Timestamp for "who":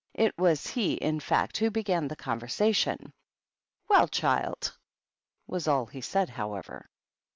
1.57-1.69